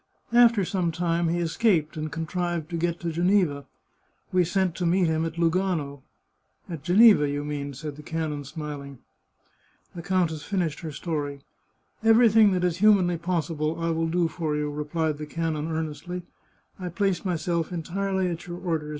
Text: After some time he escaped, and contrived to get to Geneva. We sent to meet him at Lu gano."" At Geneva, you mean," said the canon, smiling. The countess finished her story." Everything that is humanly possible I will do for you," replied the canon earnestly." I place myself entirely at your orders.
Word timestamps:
After 0.33 0.65
some 0.65 0.91
time 0.91 1.27
he 1.27 1.37
escaped, 1.37 1.95
and 1.95 2.11
contrived 2.11 2.71
to 2.71 2.75
get 2.75 2.99
to 3.01 3.11
Geneva. 3.11 3.67
We 4.31 4.43
sent 4.43 4.73
to 4.77 4.85
meet 4.87 5.05
him 5.05 5.25
at 5.25 5.37
Lu 5.37 5.51
gano."" 5.51 6.01
At 6.71 6.81
Geneva, 6.81 7.29
you 7.29 7.45
mean," 7.45 7.75
said 7.75 7.97
the 7.97 8.01
canon, 8.01 8.43
smiling. 8.43 8.97
The 9.93 10.01
countess 10.01 10.43
finished 10.43 10.79
her 10.79 10.91
story." 10.91 11.41
Everything 12.11 12.51
that 12.53 12.63
is 12.63 12.77
humanly 12.77 13.19
possible 13.19 13.79
I 13.79 13.91
will 13.91 14.07
do 14.07 14.27
for 14.27 14.55
you," 14.55 14.71
replied 14.71 15.19
the 15.19 15.27
canon 15.27 15.69
earnestly." 15.71 16.23
I 16.79 16.89
place 16.89 17.23
myself 17.23 17.71
entirely 17.71 18.27
at 18.27 18.47
your 18.47 18.57
orders. 18.57 18.89